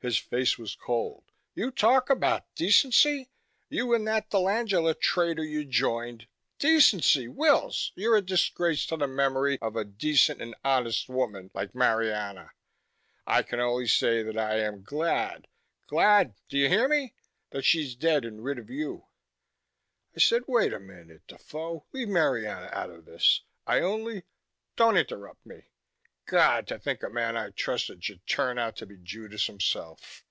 [0.00, 1.32] His face was cold.
[1.56, 3.28] "You talk about decency!
[3.68, 6.28] You and that dell'Angela traitor you joined.
[6.60, 7.26] Decency!
[7.26, 12.52] Wills, you're a disgrace to the memory of a decent and honest woman like Marianna.
[13.26, 15.48] I can only say that I am glad
[15.88, 17.12] glad, do you hear me?
[17.50, 19.08] that she's dead and rid of you."
[20.16, 21.84] I said, "Wait a minute, Defoe!
[21.90, 23.42] Leave Marianna out of this.
[23.66, 24.22] I only"
[24.76, 25.64] "Don't interrupt me!
[26.28, 30.24] God, to think a man I trusted should turn out to be Judas himself!